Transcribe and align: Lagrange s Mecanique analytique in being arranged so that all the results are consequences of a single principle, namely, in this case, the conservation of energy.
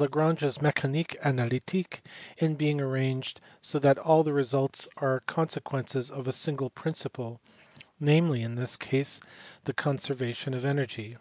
Lagrange 0.00 0.42
s 0.42 0.56
Mecanique 0.62 1.20
analytique 1.20 2.00
in 2.38 2.54
being 2.54 2.80
arranged 2.80 3.42
so 3.60 3.78
that 3.78 3.98
all 3.98 4.22
the 4.24 4.32
results 4.32 4.88
are 4.96 5.20
consequences 5.20 6.10
of 6.10 6.26
a 6.26 6.32
single 6.32 6.70
principle, 6.70 7.42
namely, 8.00 8.40
in 8.40 8.54
this 8.54 8.74
case, 8.74 9.20
the 9.64 9.74
conservation 9.74 10.54
of 10.54 10.64
energy. 10.64 11.18